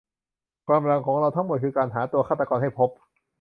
[0.67, 2.89] ความหวังของเราทั้งหมดคือการหาตัวฆาตรกรให้พบ